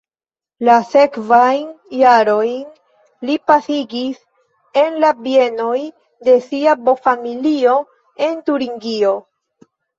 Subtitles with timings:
[0.67, 1.67] La sekvajn
[1.97, 2.63] jarojn
[3.31, 4.25] li pasigis
[4.85, 5.77] en la bienoj
[6.31, 7.79] de sia bo-familio
[8.31, 9.17] en Turingio.